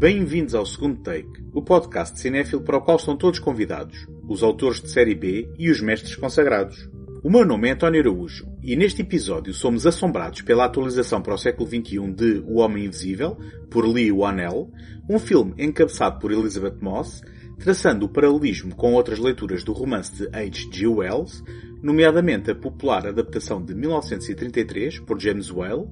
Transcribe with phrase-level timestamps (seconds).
[0.00, 4.80] Bem-vindos ao segundo take, o podcast cinéfilo para o qual estão todos convidados, os autores
[4.80, 6.88] de série B e os mestres consagrados.
[7.22, 11.38] O meu nome é António Araújo e neste episódio somos assombrados pela atualização para o
[11.38, 13.36] século XXI de O Homem Invisível,
[13.68, 14.70] por Lee Wanell,
[15.06, 17.20] um filme encabeçado por Elizabeth Moss,
[17.58, 20.86] traçando o paralelismo com outras leituras do romance de H.G.
[20.86, 21.44] Wells,
[21.82, 25.86] nomeadamente a popular adaptação de 1933 por James Whale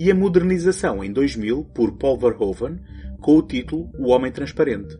[0.00, 2.80] e a modernização em 2000 por Paul Verhoeven
[3.20, 4.96] com o título O Homem Transparente.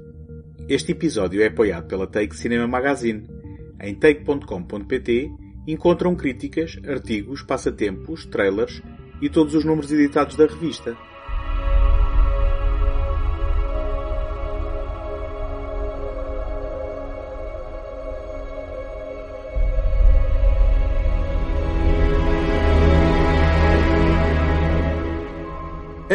[0.69, 3.25] Este episódio é apoiado pela Take Cinema Magazine.
[3.81, 5.31] Em take.com.pt
[5.67, 8.83] encontram críticas, artigos, passatempos, trailers
[9.21, 10.97] e todos os números editados da revista.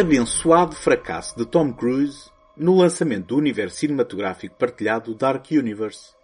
[0.02, 6.16] Abençoado fracasso de Tom Cruise no lançamento do universo cinematográfico partilhado Dark Universe.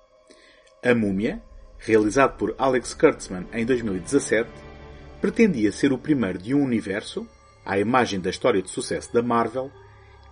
[0.84, 1.44] A Múmia,
[1.78, 4.50] realizado por Alex Kurtzman em 2017,
[5.22, 7.28] pretendia ser o primeiro de um universo,
[7.64, 9.72] à imagem da história de sucesso da Marvel,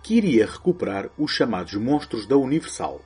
[0.02, 3.00] que iria recuperar os chamados monstros da Universal,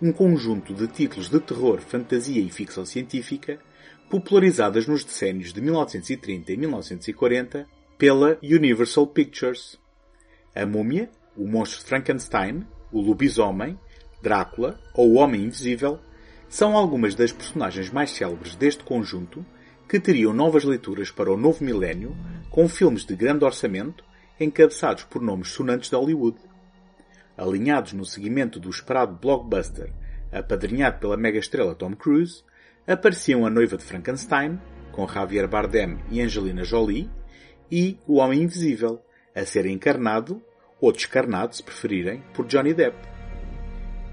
[0.00, 3.58] um conjunto de títulos de terror, fantasia e ficção científica
[4.08, 9.78] popularizadas nos decénios de 1930 e 1940 pela Universal Pictures.
[10.54, 13.78] A Múmia, o monstro Frankenstein, o lobisomem,
[14.22, 15.98] Drácula ou o Homem Invisível
[16.48, 19.44] são algumas das personagens mais célebres deste conjunto
[19.88, 22.16] que teriam novas leituras para o novo milénio
[22.50, 24.04] com filmes de grande orçamento
[24.40, 26.38] encabeçados por nomes sonantes de Hollywood.
[27.36, 29.92] Alinhados no seguimento do esperado blockbuster
[30.34, 32.42] apadrinhado pela mega-estrela Tom Cruise,
[32.86, 34.58] apareciam a noiva de Frankenstein,
[34.90, 37.08] com Javier Bardem e Angelina Jolie,
[37.70, 39.02] e o Homem Invisível,
[39.34, 40.42] a ser encarnado,
[40.80, 42.96] ou descarnado, se preferirem, por Johnny Depp.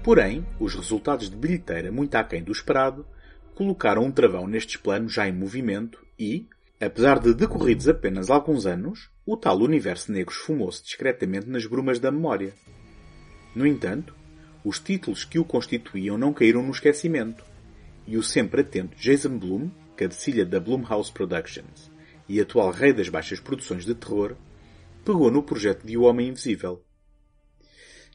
[0.02, 3.06] Porém, os resultados de bilheteira muito aquém do esperado
[3.54, 6.48] colocaram um travão nestes planos já em movimento e,
[6.80, 12.10] apesar de decorridos apenas alguns anos, o tal universo negro esfumou-se discretamente nas brumas da
[12.10, 12.52] memória.
[13.54, 14.16] No entanto,
[14.64, 17.44] os títulos que o constituíam não caíram no esquecimento,
[18.06, 21.91] e o sempre atento Jason Blum, cabecilha da Blumhouse Productions
[22.28, 24.36] e atual rei das baixas produções de terror,
[25.04, 26.84] pegou no projeto de O Homem Invisível,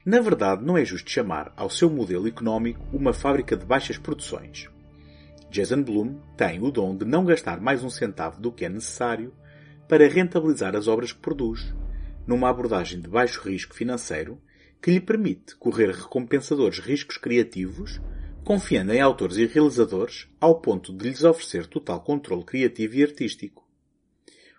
[0.08, 4.70] na verdade, não é justo chamar ao seu modelo económico uma fábrica de baixas produções.
[5.52, 9.34] Jason Blum tem o dom de não gastar mais um centavo do que é necessário
[9.86, 11.76] para rentabilizar as obras que produz,
[12.26, 14.42] numa abordagem de baixo risco financeiro
[14.82, 18.00] que lhe permite correr recompensadores riscos criativos,
[18.46, 23.67] confiando em autores e realizadores ao ponto de lhes oferecer total controle criativo e artístico.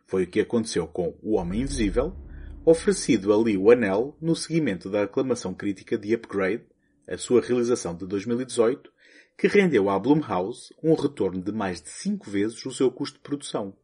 [0.08, 2.16] Foi o que aconteceu com O Homem Invisível,
[2.64, 6.64] oferecido a Lee Wanell no seguimento da aclamação crítica de Upgrade,
[7.06, 8.90] a sua realização de 2018,
[9.36, 13.22] que rendeu à Blumhouse um retorno de mais de 5 vezes o seu custo de
[13.22, 13.74] produção.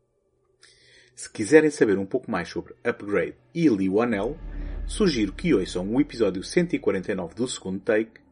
[1.15, 4.39] Se quiserem saber um pouco mais sobre Upgrade e Lee Wanell,
[4.87, 8.23] sugiro que ouçam o episódio 149 do segundo take,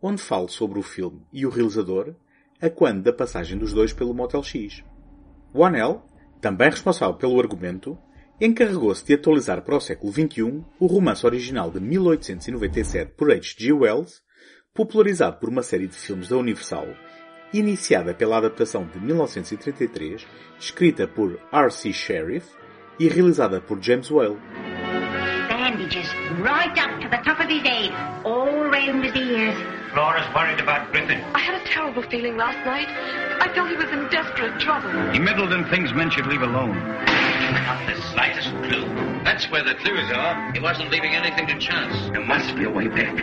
[0.00, 2.14] onde falo sobre o filme e o realizador,
[2.58, 4.82] a quando da passagem dos dois pelo Motel X.
[5.54, 6.02] Wanell,
[6.44, 7.96] também responsável pelo argumento,
[8.38, 13.72] encarregou-se de atualizar para o século XXI o romance original de 1897 por H.G.
[13.72, 14.20] Wells,
[14.74, 16.86] popularizado por uma série de filmes da Universal,
[17.50, 20.26] iniciada pela adaptação de 1933,
[20.60, 21.90] escrita por R.C.
[21.94, 22.46] Sheriff
[23.00, 24.36] e realizada por James Whale.
[25.84, 27.92] Bandages right up to the top of his head,
[28.24, 29.54] all round his ears.
[29.92, 31.20] Flora's worried about Griffin.
[31.34, 32.88] I had a terrible feeling last night.
[32.88, 34.88] I felt he was in desperate trouble.
[35.12, 36.78] He meddled in things men should leave alone.
[36.78, 38.86] Not the slightest clue.
[39.24, 40.52] That's where the clues are.
[40.52, 42.10] He wasn't leaving anything to chance.
[42.12, 43.14] There must be a way back.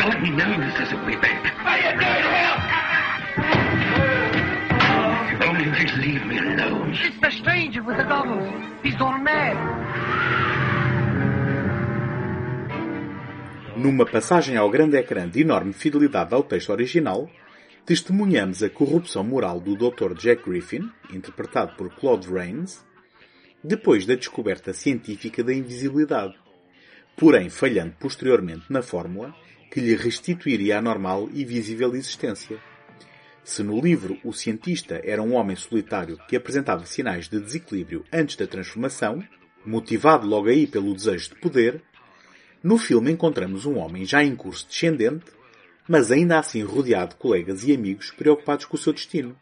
[0.00, 1.44] God knows there's a way back.
[1.64, 2.81] What are you doing, Help!
[6.12, 6.92] Leave me alone.
[6.92, 8.48] It's the stranger with the goggles.
[8.82, 9.56] He's gone mad.
[13.76, 17.30] Numa passagem ao grande ecrã de enorme fidelidade ao texto original,
[17.86, 20.14] testemunhamos a corrupção moral do Dr.
[20.14, 22.84] Jack Griffin, interpretado por Claude Rains,
[23.64, 26.34] depois da descoberta científica da invisibilidade,
[27.16, 29.34] porém falhando posteriormente na fórmula
[29.70, 32.58] que lhe restituiria a normal e visível existência.
[33.44, 38.36] Se no livro o cientista era um homem solitário que apresentava sinais de desequilíbrio antes
[38.36, 39.22] da transformação,
[39.64, 41.82] motivado logo aí pelo desejo de poder,
[42.62, 45.26] no filme encontramos um homem já em curso descendente,
[45.88, 49.36] mas ainda assim rodeado de colegas e amigos preocupados com o seu destino,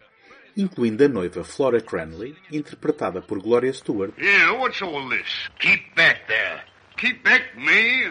[0.57, 4.13] incluindo a noiva Flora Cranley, interpretada por Gloria Stewart.
[4.19, 5.51] Yeah, what's all this?
[5.59, 6.65] Keep back there.
[6.97, 8.11] Keep Beck, me?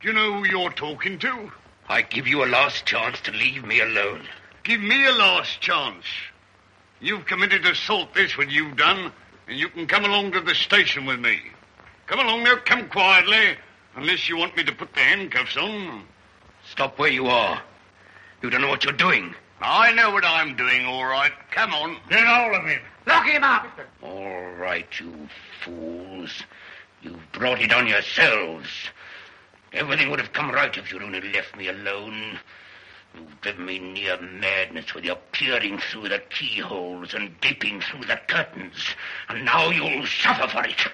[0.00, 1.52] Do you know who you're talking to?
[1.88, 4.22] I give you a last chance to leave me alone.
[4.68, 6.04] Give me a last chance.
[7.00, 9.10] You've committed assault, this what you've done,
[9.46, 11.38] and you can come along to the station with me.
[12.06, 13.56] Come along now, come quietly,
[13.96, 16.04] unless you want me to put the handcuffs on.
[16.70, 17.62] Stop where you are.
[18.42, 19.34] You don't know what you're doing.
[19.62, 21.32] I know what I'm doing, all right.
[21.50, 21.96] Come on.
[22.10, 22.80] Get all of him.
[23.06, 23.66] Lock him up.
[24.02, 25.14] All right, you
[25.64, 26.42] fools.
[27.00, 28.68] You've brought it on yourselves.
[29.72, 32.38] Everything would have come right if you'd only left me alone.
[33.14, 38.18] You've driven me near madness with your peering through the keyholes and peeping through the
[38.28, 38.94] curtains.
[39.28, 40.86] And now you'll suffer for it.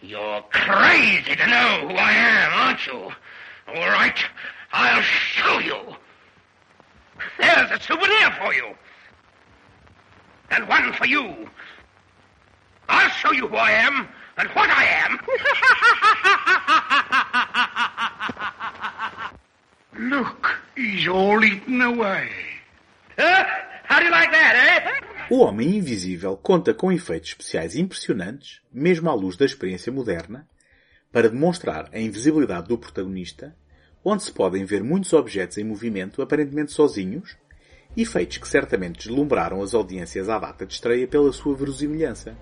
[0.00, 3.12] You're crazy to know who I am, aren't you?
[3.68, 4.18] All right,
[4.72, 5.96] I'll show you.
[7.38, 8.74] There's a souvenir for you.
[10.50, 11.48] And one for you.
[12.88, 15.18] I'll show you who I am and what I am.
[20.10, 22.28] Look, he's all eaten away.
[23.18, 23.44] Huh?
[23.84, 25.02] How do you like that, eh?
[25.30, 30.46] O Homem Invisível conta com efeitos especiais impressionantes, mesmo à luz da experiência moderna,
[31.10, 33.54] para demonstrar a invisibilidade do protagonista,
[34.04, 37.36] onde se podem ver muitos objetos em movimento aparentemente sozinhos,
[37.96, 42.36] efeitos que certamente deslumbraram as audiências à data de estreia pela sua verosimilhança.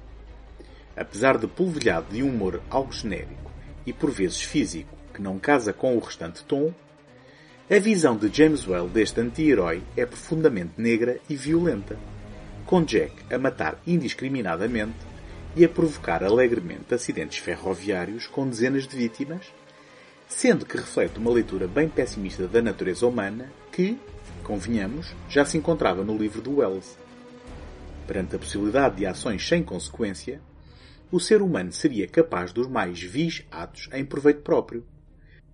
[0.97, 3.51] Apesar de polvilhado de um humor algo genérico
[3.85, 6.73] e por vezes físico que não casa com o restante tom,
[7.73, 11.97] a visão de James Whale deste anti-herói é profundamente negra e violenta,
[12.67, 14.99] com Jack a matar indiscriminadamente
[15.55, 19.55] e a provocar alegremente acidentes ferroviários com dezenas de vítimas,
[20.27, 23.97] sendo que reflete uma leitura bem pessimista da natureza humana que,
[24.43, 26.99] convenhamos, já se encontrava no livro do Wells.
[28.05, 30.41] Perante a possibilidade de ações sem consequência,
[31.09, 34.85] o ser humano seria capaz dos mais vis atos em proveito próprio.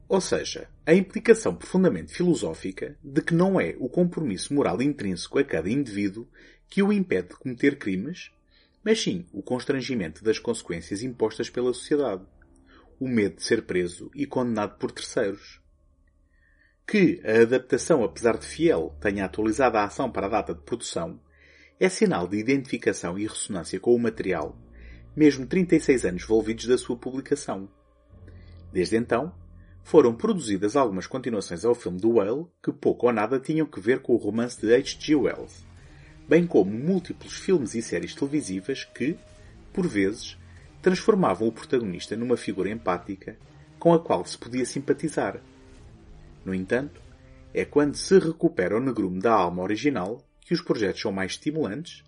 [0.08, 5.44] Ou seja, a implicação profundamente filosófica de que não é o compromisso moral intrínseco a
[5.44, 6.28] cada indivíduo
[6.68, 8.30] que o impede de cometer crimes,
[8.84, 12.24] mas sim o constrangimento das consequências impostas pela sociedade,
[13.00, 15.60] o medo de ser preso e condenado por terceiros.
[16.86, 21.20] Que a adaptação, apesar de fiel, tenha atualizado a ação para a data de produção,
[21.80, 24.56] é sinal de identificação e ressonância com o material,
[25.16, 27.68] mesmo 36 anos envolvidos da sua publicação.
[28.72, 29.34] Desde então,
[29.86, 34.02] foram produzidas algumas continuações ao filme do Whale que pouco ou nada tinham que ver
[34.02, 35.14] com o romance de H.G.
[35.14, 35.64] Wells,
[36.28, 39.16] bem como múltiplos filmes e séries televisivas que,
[39.72, 40.36] por vezes,
[40.82, 43.38] transformavam o protagonista numa figura empática
[43.78, 45.40] com a qual se podia simpatizar.
[46.44, 47.00] No entanto,
[47.54, 52.02] é quando se recupera o negrume da alma original que os projetos são mais estimulantes,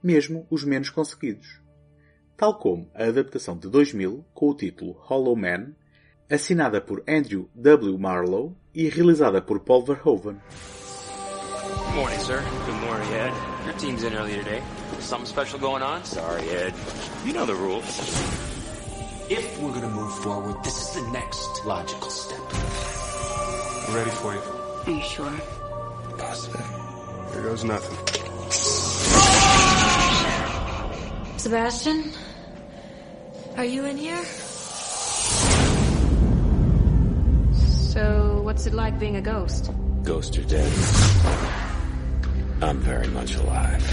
[0.00, 1.60] mesmo os menos conseguidos.
[2.36, 5.74] Tal como a adaptação de 2000 com o título Hollow Man,
[6.30, 7.98] assinada por Andrew W.
[7.98, 10.40] Marlowe e realizada por Paul Verhoeven.
[10.40, 12.42] Good morning, sir.
[12.66, 13.32] Good morning, Ed.
[13.64, 14.62] Your team's in early today.
[15.00, 16.04] Something special going on?
[16.04, 16.74] Sorry, Ed.
[17.24, 17.84] You know the rules.
[19.28, 22.40] If we're gonna move forward, this is the next logical step.
[23.94, 24.40] ready for you.
[24.40, 25.32] Are you sure?
[26.18, 26.66] Positive.
[27.32, 27.96] Here goes nothing.
[31.38, 32.12] Sebastian?
[33.56, 34.22] Are you in here?
[38.56, 39.70] What's it like being a ghost?
[40.02, 40.72] Ghost or dead.
[42.62, 43.84] I'm very much alive.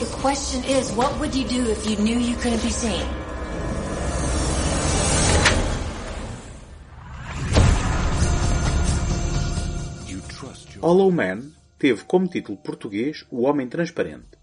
[0.00, 3.06] The question is, what would you do if you knew you couldn't be seen?
[10.82, 14.35] Hollow Man teve como título português O Homem Transparente,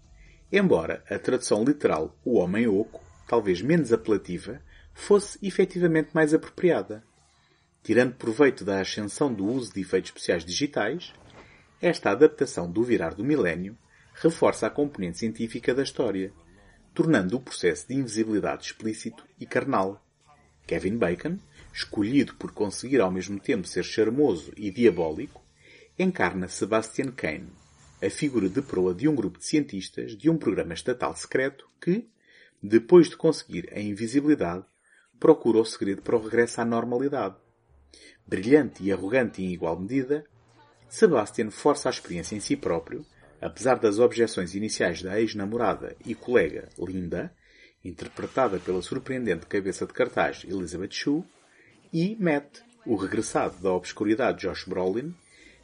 [0.58, 4.60] embora a tradução literal O Homem Oco, talvez menos apelativa,
[4.92, 7.02] fosse efetivamente mais apropriada.
[7.82, 11.12] Tirando proveito da ascensão do uso de efeitos especiais digitais,
[11.82, 13.76] esta adaptação do virar do milénio
[14.14, 16.32] reforça a componente científica da história,
[16.94, 20.00] tornando o processo de invisibilidade explícito e carnal.
[20.66, 21.36] Kevin Bacon,
[21.72, 25.44] escolhido por conseguir ao mesmo tempo ser charmoso e diabólico,
[25.98, 27.50] encarna Sebastian Kane,
[28.04, 32.06] a figura de proa de um grupo de cientistas de um programa estatal secreto que,
[32.62, 34.64] depois de conseguir a invisibilidade,
[35.18, 37.36] procura o segredo para o regresso à normalidade.
[38.26, 40.24] Brilhante e arrogante em igual medida,
[40.88, 43.04] Sebastian força a experiência em si próprio,
[43.40, 47.34] apesar das objeções iniciais da ex-namorada e colega Linda,
[47.84, 51.24] interpretada pela surpreendente cabeça de cartaz Elizabeth Shue,
[51.92, 55.14] e Matt, o regressado da obscuridade Josh Brolin,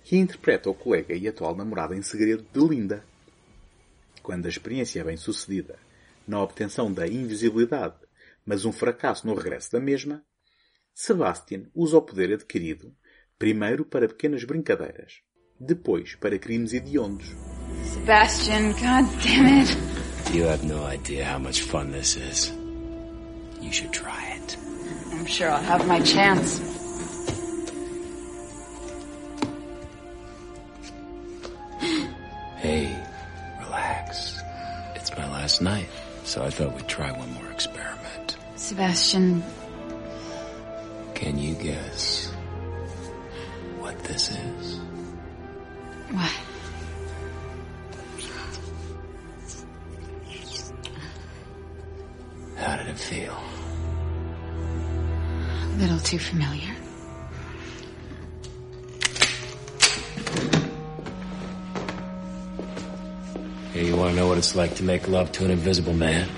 [0.04, 3.04] que interpreta o colega e atual namorado em segredo de Linda.
[4.22, 5.78] quando a experiência é bem sucedida
[6.26, 7.96] na obtenção da invisibilidade,
[8.44, 10.22] mas um fracasso no regresso da mesma,
[10.94, 12.94] Sebastian usa o poder adquirido
[13.38, 15.22] primeiro para pequenas brincadeiras,
[15.58, 17.34] depois para crimes hediondos.
[17.84, 19.76] Sebastian, god damn it.
[20.32, 22.52] You have no idea how much fun this is.
[23.60, 24.58] You should try it.
[25.12, 26.79] I'm sure I'll have my chance.
[35.60, 35.88] Last night,
[36.24, 38.36] so I thought we'd try one more experiment.
[38.56, 39.42] Sebastian,
[41.14, 42.30] Can you guess
[43.78, 44.78] what this is?
[46.10, 46.32] what?
[52.56, 53.36] How did it feel?
[55.62, 56.74] A little too familiar.
[63.80, 66.28] Hey, you want to know what it's like to make love to an invisible man?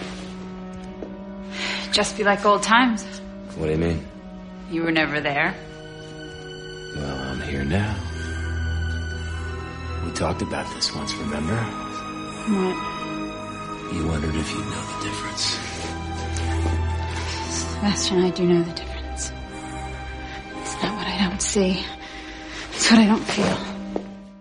[1.90, 3.02] Just be like old times.
[3.56, 4.06] What do you mean?
[4.70, 5.52] You were never there.
[6.94, 7.96] Well, I'm here now.
[10.04, 11.56] We talked about this once, remember?
[11.56, 12.76] What?
[13.92, 15.42] You wondered if you'd know the difference.
[17.50, 19.32] Sebastian, I do know the difference.
[20.60, 21.84] It's not what I don't see.
[22.70, 23.58] It's what I don't feel.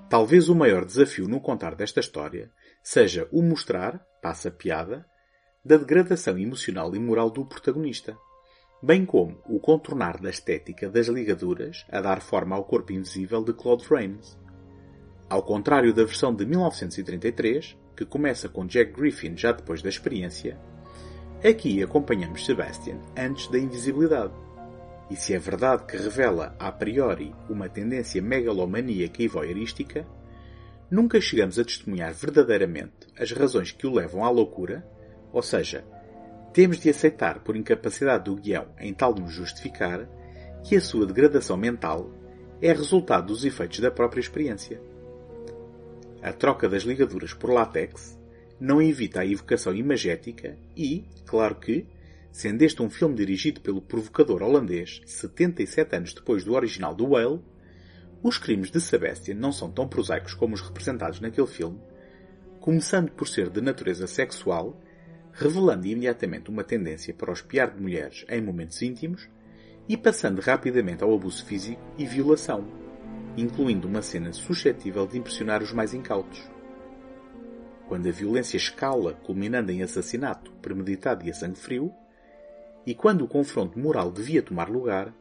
[0.08, 2.52] Talvez o maior desafio no contar desta história
[2.84, 5.06] seja o mostrar, passa a piada,
[5.64, 8.18] da degradação emocional e moral do protagonista,
[8.82, 13.54] bem como o contornar da estética das ligaduras a dar forma ao corpo invisível de
[13.54, 14.38] Claude Rains.
[15.30, 20.60] Ao contrário da versão de 1933, que começa com Jack Griffin já depois da experiência,
[21.44, 24.34] aqui acompanhamos Sebastian antes da invisibilidade.
[25.12, 30.08] E se é verdade que revela a priori uma tendência megalomaníaca e voyeurística,
[30.92, 34.86] nunca chegamos a testemunhar verdadeiramente as razões que o levam à loucura,
[35.32, 35.86] ou seja,
[36.54, 40.06] temos de aceitar por incapacidade do guião em tal nos justificar
[40.66, 42.12] que a sua degradação mental
[42.62, 44.82] é resultado dos efeitos da própria experiência.
[46.22, 48.20] A troca das ligaduras por látex
[48.60, 51.88] não evita a evocação imagética e, claro que,
[52.32, 57.42] sendo este um filme dirigido pelo provocador holandês 77 anos depois do original do Whale,
[58.24, 61.80] os crimes de Sebastian não são tão prosaicos como os representados naquele filme,
[62.60, 64.80] começando por ser de natureza sexual,
[65.34, 69.28] revelando imediatamente uma tendência para o espiar de mulheres em momentos íntimos
[69.90, 72.68] e passando rapidamente ao abuso físico e violação,
[73.36, 76.48] incluindo uma cena suscetível de impressionar os mais incautos.
[77.88, 81.92] Quando a violência escala, culminando em assassinato premeditado e a sangue frio,
[82.86, 85.14] e quando o confronto moral devia tomar lugar,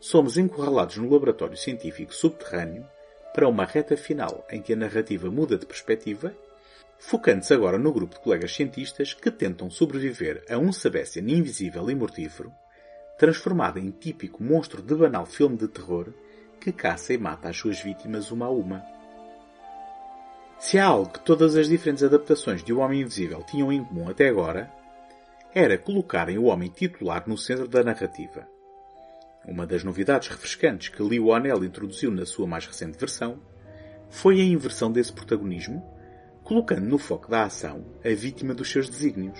[0.00, 2.86] somos encurralados no laboratório científico subterrâneo
[3.34, 6.34] para uma reta final em que a narrativa muda de perspectiva,
[6.98, 11.94] focando-se agora no grupo de colegas cientistas que tentam sobreviver a um Sebastian invisível e
[11.94, 12.52] mortífero,
[13.18, 16.12] transformado em típico monstro de banal filme de terror
[16.60, 18.82] que caça e mata as suas vítimas uma a uma.
[20.58, 24.08] Se há algo que todas as diferentes adaptações de O Homem Invisível tinham em comum
[24.08, 24.72] até agora,
[25.54, 28.48] era colocarem o homem titular no centro da narrativa.
[29.46, 33.40] Uma das novidades refrescantes que Wanell introduziu na sua mais recente versão
[34.10, 35.84] foi a inversão desse protagonismo,
[36.42, 39.38] colocando no foco da ação a vítima dos seus desígnios,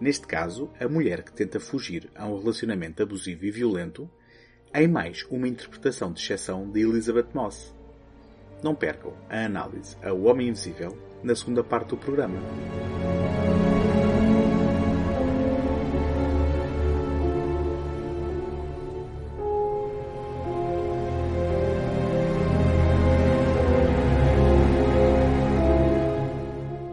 [0.00, 4.10] neste caso a mulher que tenta fugir a um relacionamento abusivo e violento,
[4.74, 7.74] em mais uma interpretação de exceção de Elizabeth Moss.
[8.62, 12.38] Não percam a análise a O Homem Invisível na segunda parte do programa.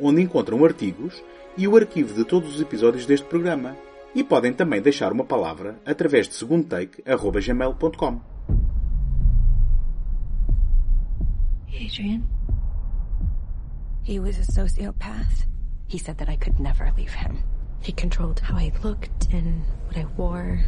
[0.00, 1.22] onde encontram artigos
[1.56, 3.76] e o arquivo de todos os episódios deste programa.
[4.14, 8.20] E podem também deixar uma palavra através de segundotake.gmail.com.
[11.74, 12.22] Adrian.
[14.04, 15.46] He was a sociopath.
[15.88, 17.38] He said that I could never leave him.
[17.80, 20.60] He controlled how I looked and what I wore.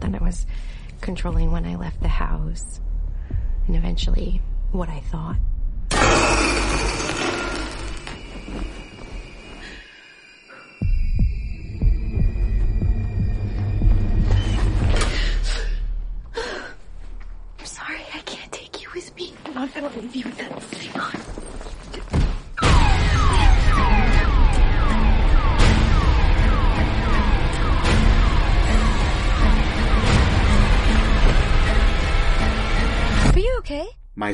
[0.00, 0.46] Then it was
[1.00, 2.80] controlling when I left the house.
[3.66, 4.40] And eventually,
[4.72, 5.36] what I thought.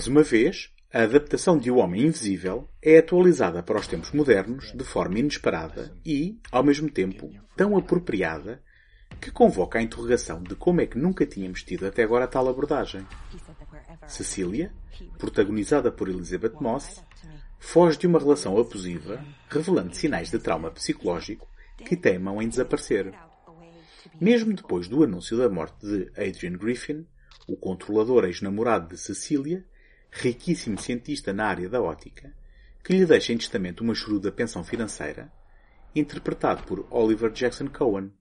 [0.00, 4.72] Mais uma vez, a adaptação de O Homem Invisível é atualizada para os tempos modernos
[4.74, 8.62] de forma inesperada e, ao mesmo tempo, tão apropriada
[9.20, 13.06] que convoca a interrogação de como é que nunca tínhamos tido até agora tal abordagem.
[14.06, 14.72] Cecília,
[15.18, 17.04] protagonizada por Elizabeth Moss,
[17.58, 23.12] foge de uma relação abusiva, revelando sinais de trauma psicológico que teimam em desaparecer.
[24.18, 27.06] Mesmo depois do anúncio da morte de Adrian Griffin,
[27.46, 29.62] o controlador ex-namorado de Cecília,
[30.10, 32.34] riquíssimo cientista na área da ótica,
[32.82, 35.32] que lhe deixa em testamento uma choruda pensão financeira,
[35.94, 38.12] interpretado por Oliver Jackson Cohen.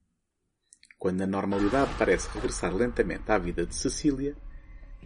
[0.97, 4.35] Quando a normalidade parece regressar lentamente à vida de Cecília,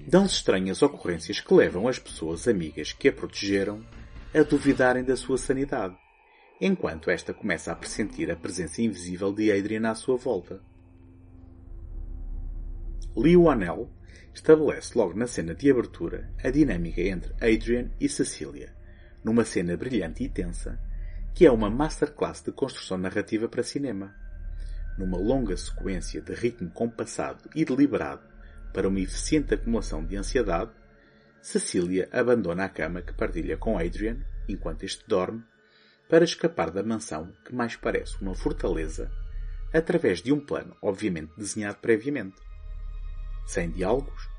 [0.07, 3.85] dão-se estranhas ocorrências que levam as pessoas amigas que a protegeram
[4.33, 5.95] a duvidarem da sua sanidade,
[6.59, 10.61] enquanto esta começa a pressentir a presença invisível de Adrian à sua volta.
[13.15, 13.89] Leo Anel
[14.33, 18.73] estabelece logo na cena de abertura a dinâmica entre Adrian e Cecília,
[19.23, 20.79] numa cena brilhante e tensa,
[21.33, 24.13] que é uma masterclass de construção narrativa para cinema.
[24.97, 28.23] Numa longa sequência de ritmo compassado e deliberado
[28.73, 30.71] para uma eficiente acumulação de ansiedade,
[31.41, 34.17] Cecília abandona a cama que partilha com Adrian,
[34.47, 35.43] enquanto este dorme,
[36.07, 39.11] para escapar da mansão que mais parece uma fortaleza,
[39.73, 42.39] através de um plano obviamente desenhado previamente.
[43.45, 44.29] Sem diálogos,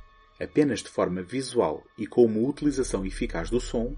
[0.41, 3.95] apenas de forma visual e com uma utilização eficaz do som,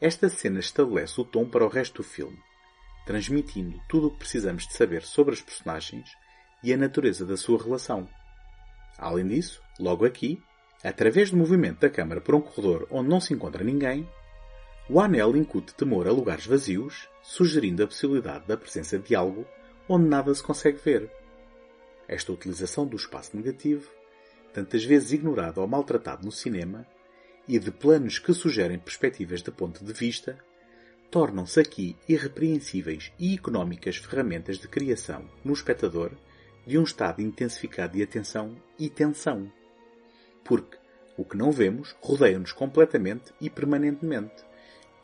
[0.00, 2.38] esta cena estabelece o tom para o resto do filme,
[3.06, 6.10] transmitindo tudo o que precisamos de saber sobre os personagens
[6.62, 8.08] e a natureza da sua relação.
[8.98, 10.42] Além disso, logo aqui,
[10.82, 14.08] através do movimento da câmara por um corredor onde não se encontra ninguém,
[14.88, 19.46] o anel incute temor a lugares vazios, sugerindo a possibilidade da presença de algo
[19.88, 21.10] onde nada se consegue ver.
[22.06, 23.90] Esta utilização do espaço negativo
[24.56, 26.86] tantas vezes ignorado ou maltratado no cinema,
[27.46, 30.38] e de planos que sugerem perspectivas de ponto de vista,
[31.10, 36.10] tornam-se aqui irrepreensíveis e económicas ferramentas de criação no espectador
[36.66, 39.52] de um estado intensificado de atenção e tensão.
[40.42, 40.78] Porque
[41.18, 44.42] o que não vemos rodeia-nos completamente e permanentemente.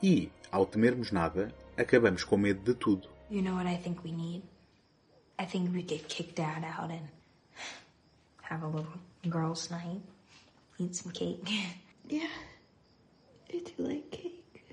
[0.03, 3.07] E, ao temermos nada, acabamos com medo de tudo.
[3.31, 4.45] You know what I think we need?
[5.39, 7.11] I think we get kicked out and
[8.51, 10.01] have a little girls' night,
[10.79, 11.49] eat some cake.
[12.09, 12.27] Yeah,
[13.55, 14.65] I do like cake.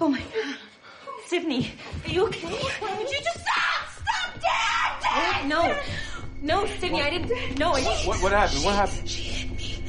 [0.00, 0.56] Oh my god.
[1.26, 1.70] Sydney,
[2.04, 2.48] are you okay?
[2.80, 3.88] Why would you just stop?
[3.94, 5.02] Stop, Dad!
[5.02, 5.48] Dad!
[5.48, 5.76] No.
[6.42, 7.58] No, Sydney, I didn't.
[7.58, 8.64] No, I What, what, what happened?
[8.64, 9.08] What happened?
[9.08, 9.84] She hit me.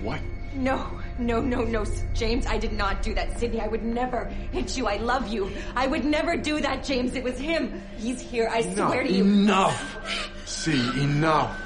[0.00, 0.20] What?
[0.54, 3.38] No, no, no, no, James, I did not do that.
[3.38, 4.86] Sydney, I would never hit you.
[4.86, 5.50] I love you.
[5.74, 7.14] I would never do that, James.
[7.14, 7.82] It was him.
[7.96, 8.48] He's here.
[8.50, 9.24] I No, swear to you.
[9.24, 9.98] enough.
[10.46, 11.56] See, enough.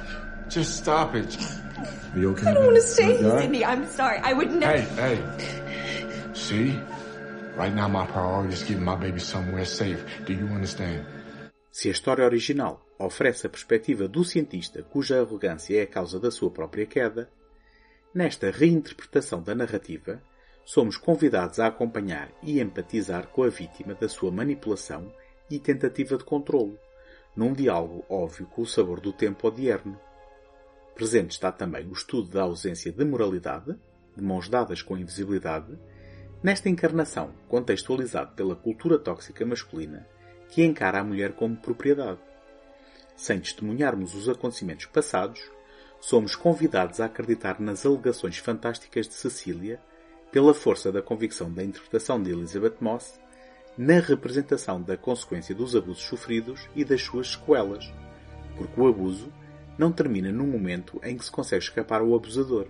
[0.49, 1.37] Just stop it.
[2.17, 2.49] You okay?
[2.49, 3.41] I don't want to stay here?
[3.41, 3.65] Sydney.
[3.65, 4.19] I'm sorry.
[4.19, 4.79] I would never.
[4.79, 6.35] Hey, hey.
[6.35, 6.79] See?
[7.57, 10.03] Right now my priority is getting my baby somewhere safe.
[10.27, 11.05] Do you understand?
[11.71, 16.31] Se a história original oferece a perspectiva do cientista cuja arrogância é a causa da
[16.31, 17.29] sua própria queda,
[18.15, 20.23] nesta reinterpretação da narrativa,
[20.65, 25.13] somos convidados a acompanhar e empatizar com a vítima da sua manipulação
[25.51, 26.79] e tentativa de controlo,
[27.35, 29.99] num diálogo óbvio com o sabor do tempo odierno.
[30.95, 33.77] Presente está também o estudo da ausência de moralidade,
[34.17, 35.79] de mãos dadas com a invisibilidade,
[36.43, 40.07] nesta encarnação contextualizado pela cultura tóxica masculina
[40.53, 42.19] que encara a mulher como propriedade.
[43.17, 45.41] Sem testemunharmos os acontecimentos passados,
[46.03, 49.81] somos convidados a acreditar nas alegações fantásticas de Cecília,
[50.33, 53.21] pela força da convicção da interpretação de Elizabeth Moss,
[53.79, 57.89] na representação da consequência dos abusos sofridos e das suas sequelas,
[58.57, 59.33] porque o abuso
[59.79, 62.67] não termina no momento em que se consegue escapar ao abusador.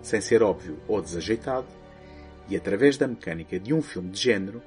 [0.00, 1.68] Sem ser óbvio ou desajeitado,
[2.48, 4.62] e através da mecânica de um filme de género,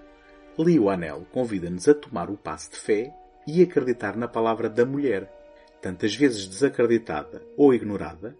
[0.55, 3.11] Leo Anel convida-nos a tomar o passo de fé
[3.47, 5.36] e acreditar na palavra da mulher,
[5.81, 8.37] tantas vezes desacreditada ou ignorada,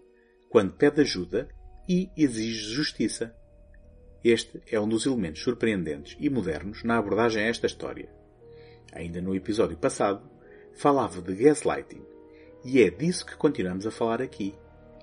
[0.48, 1.48] quando pede ajuda
[1.88, 3.34] e exige justiça.
[4.22, 8.08] Este é um dos elementos surpreendentes e modernos na abordagem a esta história.
[8.92, 10.28] Ainda no episódio passado,
[10.74, 12.02] falava de gaslighting,
[12.64, 14.54] e é disso que continuamos a falar aqui,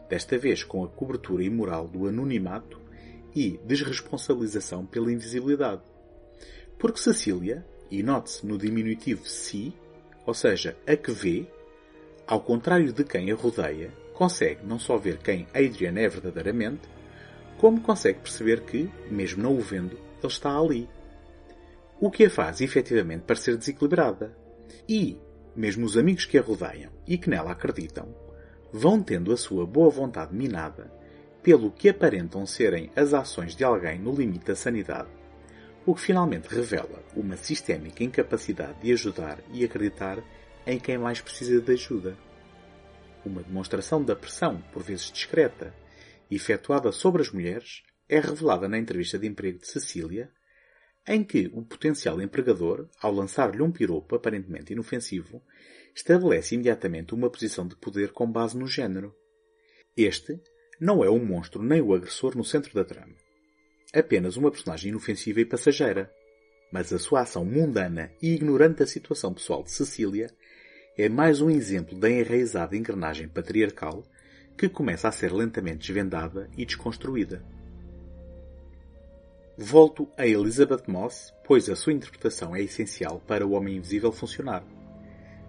[0.09, 2.79] desta vez com a cobertura imoral do anonimato
[3.35, 5.81] e desresponsabilização pela invisibilidade.
[6.77, 9.73] Porque Cecília, e note-se no diminutivo si,
[10.25, 11.47] ou seja, a que vê,
[12.27, 16.88] ao contrário de quem a rodeia, consegue não só ver quem Adrian é verdadeiramente,
[17.57, 20.89] como consegue perceber que, mesmo não o vendo, ele está ali.
[21.99, 24.35] O que a faz efetivamente parecer desequilibrada.
[24.88, 25.17] E,
[25.55, 28.13] mesmo os amigos que a rodeiam e que nela acreditam,
[28.71, 30.91] vão tendo a sua boa vontade minada
[31.41, 35.07] pelo que aparentam serem as ações de alguém no limite da sanidade,
[35.85, 40.17] o que finalmente revela uma sistémica incapacidade de ajudar e acreditar
[40.65, 42.17] em quem mais precisa de ajuda.
[43.25, 45.73] Uma demonstração da pressão, por vezes discreta,
[46.30, 50.32] efetuada sobre as mulheres, é revelada na entrevista de emprego de Cecília,
[51.08, 55.43] em que o potencial empregador, ao lançar-lhe um piropo aparentemente inofensivo,
[55.95, 59.15] estabelece imediatamente uma posição de poder com base no género.
[59.95, 60.39] Este
[60.80, 63.15] não é um monstro nem o agressor no centro da trama.
[63.93, 66.12] Apenas uma personagem inofensiva e passageira.
[66.71, 70.30] Mas a sua ação mundana e ignorante da situação pessoal de Cecília
[70.97, 74.03] é mais um exemplo da enraizada engrenagem patriarcal
[74.58, 77.43] que começa a ser lentamente desvendada e desconstruída.
[79.58, 84.63] Volto a Elizabeth Moss, pois a sua interpretação é essencial para o Homem Invisível funcionar.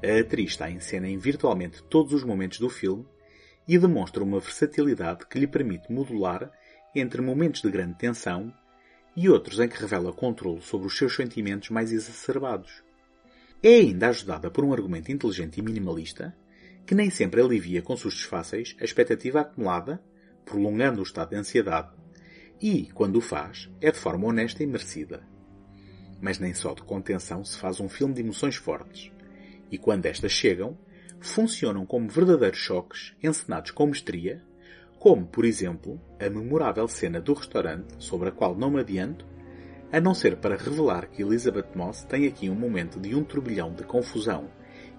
[0.02, 3.06] A atriz está em cena em virtualmente todos os momentos do filme
[3.68, 6.50] e demonstra uma versatilidade que lhe permite modular
[6.94, 8.52] entre momentos de grande tensão
[9.16, 12.85] e outros em que revela controle sobre os seus sentimentos mais exacerbados.
[13.62, 16.36] É ainda ajudada por um argumento inteligente e minimalista
[16.86, 20.00] que nem sempre alivia com sustos fáceis a expectativa acumulada,
[20.44, 21.90] prolongando o estado de ansiedade,
[22.62, 25.26] e, quando o faz, é de forma honesta e merecida.
[26.20, 29.10] Mas nem só de contenção se faz um filme de emoções fortes,
[29.70, 30.78] e quando estas chegam,
[31.20, 34.42] funcionam como verdadeiros choques encenados com mestria,
[34.98, 39.26] como, por exemplo, a memorável cena do restaurante, sobre a qual não me adianto,
[39.92, 43.72] a não ser para revelar que Elizabeth Moss tem aqui um momento de um turbilhão
[43.72, 44.48] de confusão,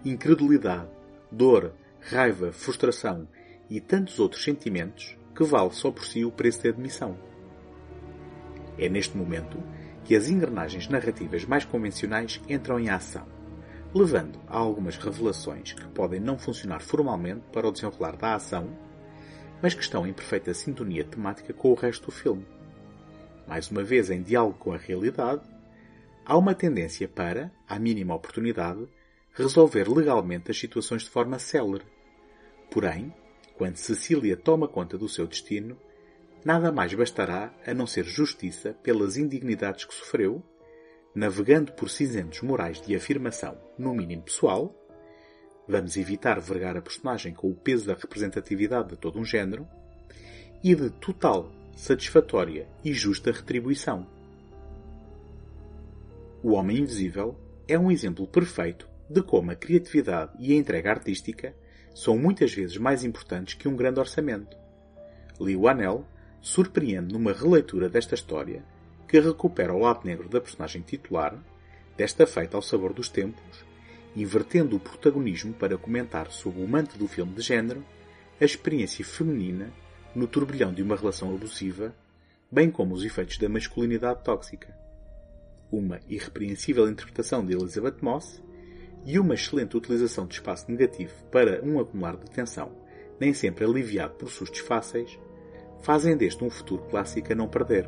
[0.06, 0.90] incredulidade,
[1.32, 3.28] dor, raiva, frustração
[3.70, 7.18] e tantos outros sentimentos que vale só por si o preço da admissão.
[8.78, 9.62] É neste momento
[10.04, 13.38] que as engrenagens narrativas mais convencionais entram em ação
[13.94, 18.70] levando a algumas revelações que podem não funcionar formalmente para o desenrolar da ação,
[19.62, 22.46] mas que estão em perfeita sintonia temática com o resto do filme.
[23.48, 25.42] Mais uma vez em diálogo com a realidade,
[26.26, 28.86] há uma tendência para, à mínima oportunidade,
[29.34, 31.86] resolver legalmente as situações de forma célere.
[32.70, 33.14] Porém,
[33.56, 35.78] quando Cecília toma conta do seu destino,
[36.44, 40.44] nada mais bastará a não ser justiça pelas indignidades que sofreu
[41.16, 44.76] navegando por cinzentos morais de afirmação, no mínimo pessoal,
[45.68, 49.68] vamos evitar vergar a personagem com o peso da representatividade de todo um género,
[50.64, 54.08] e de total, satisfatória e justa retribuição.
[56.42, 61.56] O Homem Invisível é um exemplo perfeito de como a criatividade e a entrega artística
[61.94, 64.58] são muitas vezes mais importantes que um grande orçamento.
[65.40, 66.04] Lee Wanell
[66.42, 68.66] surpreende numa releitura desta história
[69.08, 71.38] que recupera o lado negro da personagem titular,
[71.96, 73.64] desta feita ao sabor dos tempos,
[74.16, 77.86] invertendo o protagonismo para comentar sob o manto do filme de género
[78.42, 79.72] a experiência feminina
[80.18, 81.94] no turbilhão de uma relação abusiva,
[82.52, 84.76] bem como os efeitos da masculinidade tóxica.
[85.72, 88.42] Uma irrepreensível interpretação de Elizabeth Moss
[89.06, 92.72] e uma excelente utilização de espaço negativo para um acumular de tensão,
[93.20, 95.20] nem sempre aliviado por sustos fáceis,
[95.82, 97.88] fazem deste um futuro clássico a não perder.